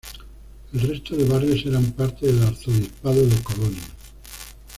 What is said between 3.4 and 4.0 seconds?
Colonia.